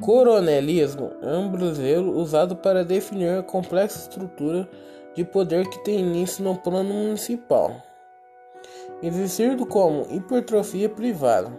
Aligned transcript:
Coronelismo 0.00 1.12
é 1.20 1.36
um 1.36 1.50
brasileiro 1.50 2.10
usado 2.16 2.56
para 2.56 2.82
definir 2.82 3.38
a 3.38 3.42
complexa 3.42 3.98
estrutura 3.98 4.66
de 5.14 5.24
poder 5.24 5.68
que 5.68 5.84
tem 5.84 6.00
início 6.00 6.42
no 6.42 6.56
plano 6.56 6.94
municipal, 6.94 7.76
existindo 9.02 9.66
como 9.66 10.06
hipertrofia 10.10 10.88
privada. 10.88 11.52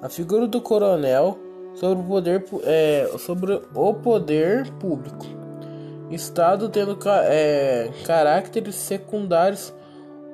A 0.00 0.08
figura 0.08 0.46
do 0.46 0.62
coronel 0.62 1.38
sobre 1.74 2.02
o 2.02 2.06
poder, 2.06 2.44
é, 2.64 3.06
sobre 3.18 3.60
o 3.74 3.94
poder 3.94 4.70
público, 4.78 5.26
Estado 6.10 6.70
tendo 6.70 6.98
é, 7.24 7.90
caráteres 8.06 8.74
secundários, 8.76 9.74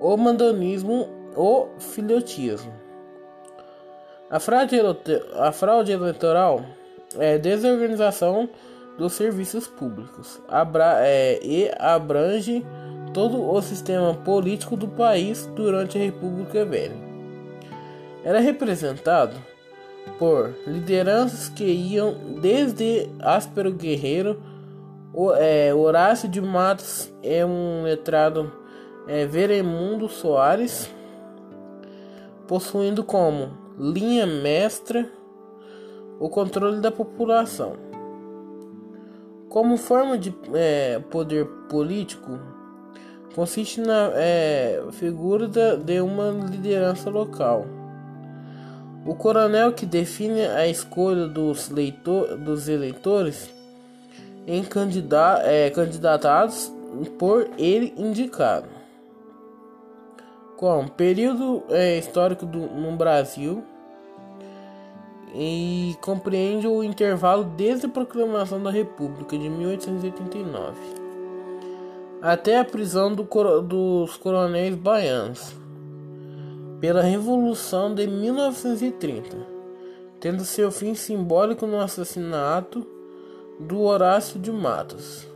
o 0.01 0.17
mandanismo, 0.17 1.09
o 1.37 1.69
filhotismo. 1.79 2.73
A 4.31 4.39
fraude, 4.39 4.77
a 5.35 5.53
fraude 5.53 5.93
eleitoral 5.93 6.63
é 7.17 7.39
desorganização 7.39 8.49
dos 8.99 9.13
serviços 9.13 9.67
públicos 9.69 10.41
abra, 10.49 10.99
é, 11.07 11.39
e 11.43 11.71
abrange 11.79 12.67
todo 13.15 13.49
o 13.49 13.63
sistema 13.63 14.13
político 14.13 14.77
do 14.77 14.89
país 14.89 15.47
durante 15.55 15.97
a 15.97 16.01
República 16.01 16.65
Velha. 16.65 16.97
Era 18.25 18.41
representado 18.41 19.35
por 20.19 20.55
lideranças 20.67 21.49
que 21.49 21.65
iam 21.65 22.15
desde 22.41 23.09
Áspero 23.21 23.73
Guerreiro, 23.73 24.43
o, 25.13 25.33
é, 25.33 25.73
Horácio 25.75 26.29
de 26.29 26.41
Matos 26.41 27.13
é 27.23 27.45
um 27.45 27.83
letrado 27.83 28.53
é, 29.07 29.27
Veremundo 29.27 30.09
Soares, 30.09 30.91
possuindo 32.47 33.03
como 33.03 33.51
linha 33.79 34.27
mestra 34.27 35.09
o 36.19 36.29
controle 36.29 36.81
da 36.81 36.91
população. 36.91 37.75
Como 39.49 39.77
forma 39.77 40.19
de 40.19 40.35
é, 40.53 40.99
poder 41.11 41.47
político, 41.69 42.39
consiste 43.35 43.81
na 43.81 44.11
é, 44.15 44.83
figura 44.93 45.49
de 45.49 46.01
uma 46.01 46.31
liderança 46.31 47.09
local. 47.09 47.65
O 49.07 49.15
coronel 49.15 49.73
que 49.73 49.87
define 49.87 50.43
a 50.43 50.67
escolha 50.67 51.27
dos, 51.27 51.71
leitor, 51.71 52.37
dos 52.37 52.69
eleitores 52.69 53.51
em 54.47 54.63
candidata, 54.63 55.43
é, 55.47 55.71
candidatados 55.71 56.73
por 57.19 57.49
ele 57.57 57.95
indicado. 57.97 58.69
Como 60.57 60.91
período 60.91 61.63
é, 61.71 61.99
histórico 61.99 62.45
do, 62.45 62.59
no 62.59 62.97
Brasil 62.97 63.65
e 65.35 65.97
compreende 66.01 66.67
o 66.67 66.83
intervalo 66.83 67.45
desde 67.45 67.87
a 67.87 67.89
proclamação 67.89 68.63
da 68.63 68.71
República 68.71 69.37
de 69.37 69.49
1889 69.49 70.99
até 72.21 72.59
a 72.59 72.65
prisão 72.65 73.15
do, 73.15 73.23
dos 73.63 74.17
coronéis 74.17 74.75
baianos 74.75 75.55
pela 76.81 77.03
Revolução 77.03 77.95
de 77.95 78.07
1930, 78.07 79.37
tendo 80.21 80.45
seu 80.45 80.71
fim 80.71 80.95
simbólico 80.95 81.67
no 81.67 81.81
assassinato 81.81 82.87
do 83.59 83.81
Horácio 83.83 84.39
de 84.39 84.53
Matos. 84.53 85.27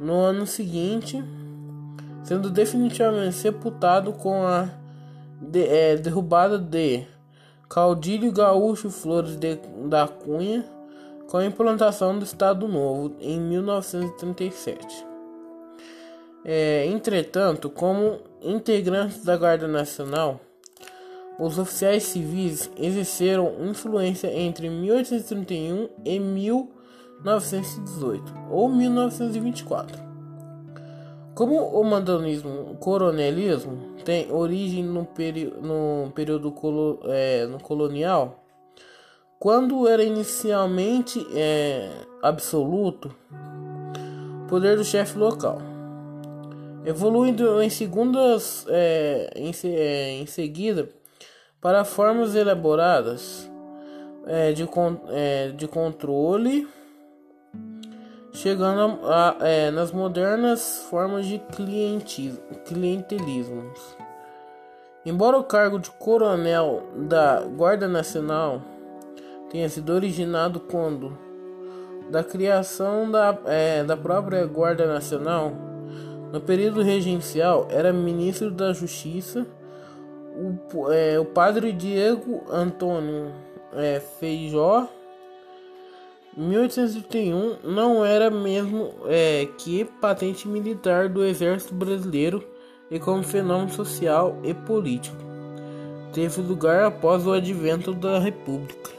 No 0.00 0.14
ano 0.14 0.46
seguinte, 0.46 1.22
sendo 2.22 2.50
definitivamente 2.50 3.34
sepultado 3.34 4.12
com 4.12 4.42
a 4.46 4.68
de, 5.40 5.64
é, 5.64 5.96
derrubada 5.96 6.58
de 6.58 7.06
Caudilho 7.74 8.30
Gaúcho 8.30 8.88
Flores 8.88 9.34
de, 9.34 9.56
da 9.88 10.06
Cunha, 10.06 10.64
com 11.26 11.38
a 11.38 11.44
implantação 11.44 12.16
do 12.16 12.24
Estado 12.24 12.68
Novo 12.68 13.16
em 13.20 13.40
1937. 13.40 15.04
É, 16.44 16.86
entretanto, 16.86 17.68
como 17.68 18.20
integrantes 18.40 19.24
da 19.24 19.36
Guarda 19.36 19.66
Nacional, 19.66 20.40
os 21.36 21.58
oficiais 21.58 22.04
civis 22.04 22.70
exerceram 22.78 23.52
influência 23.68 24.32
entre 24.32 24.70
1831 24.70 25.88
e 26.04 26.20
1918 26.20 28.32
ou 28.52 28.68
1924. 28.68 30.13
Como 31.34 31.56
o 31.56 31.82
mandanismo, 31.82 32.70
o 32.70 32.76
coronelismo 32.76 33.96
tem 34.04 34.30
origem 34.30 34.84
no, 34.84 35.08
no 35.60 36.12
período 36.12 36.52
colo 36.52 37.00
é, 37.06 37.44
no 37.46 37.58
colonial, 37.58 38.44
quando 39.38 39.88
era 39.88 40.04
inicialmente 40.04 41.26
é, 41.34 41.90
absoluto, 42.22 43.12
poder 44.48 44.76
do 44.76 44.84
chefe 44.84 45.18
local, 45.18 45.58
evoluindo 46.84 47.60
em 47.60 47.68
segundas 47.68 48.64
é, 48.68 49.32
em, 49.34 49.50
é, 49.64 50.10
em, 50.12 50.26
seguida 50.26 50.88
para 51.60 51.84
formas 51.84 52.36
elaboradas 52.36 53.50
é, 54.26 54.52
de, 54.52 54.66
con 54.66 55.00
é, 55.08 55.48
de 55.48 55.66
controle 55.66 56.68
chegando 58.34 58.98
a, 59.04 59.36
é, 59.40 59.70
nas 59.70 59.92
modernas 59.92 60.84
formas 60.90 61.24
de 61.24 61.40
clientelismo. 62.64 63.72
Embora 65.06 65.38
o 65.38 65.44
cargo 65.44 65.78
de 65.78 65.90
coronel 65.92 66.82
da 66.96 67.40
Guarda 67.40 67.86
Nacional 67.86 68.60
tenha 69.50 69.68
sido 69.68 69.92
originado 69.92 70.58
quando 70.58 71.16
da 72.10 72.24
criação 72.24 73.10
da, 73.10 73.38
é, 73.46 73.84
da 73.84 73.96
própria 73.96 74.44
Guarda 74.46 74.86
Nacional, 74.86 75.52
no 76.32 76.40
período 76.40 76.82
regencial 76.82 77.68
era 77.70 77.92
ministro 77.92 78.50
da 78.50 78.72
Justiça 78.72 79.46
o, 80.34 80.90
é, 80.92 81.18
o 81.18 81.24
padre 81.24 81.72
Diego 81.72 82.42
Antônio 82.50 83.32
é, 83.72 84.00
Feijó 84.00 84.88
1831 86.36 87.58
não 87.64 88.04
era 88.04 88.30
mesmo 88.30 88.92
é, 89.06 89.48
que 89.58 89.84
patente 89.84 90.48
militar 90.48 91.08
do 91.08 91.24
exército 91.24 91.74
brasileiro 91.74 92.44
e 92.90 92.98
como 92.98 93.22
fenômeno 93.22 93.70
social 93.70 94.38
e 94.42 94.52
político. 94.52 95.16
Teve 96.12 96.40
lugar 96.42 96.84
após 96.84 97.26
o 97.26 97.32
advento 97.32 97.92
da 97.92 98.18
República. 98.18 98.90